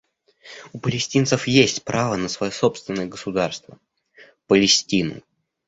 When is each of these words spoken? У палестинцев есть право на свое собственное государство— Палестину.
У 0.73 0.79
палестинцев 0.79 1.45
есть 1.45 1.83
право 1.83 2.15
на 2.15 2.27
свое 2.27 2.51
собственное 2.51 3.05
государство— 3.05 3.77
Палестину. 4.47 5.21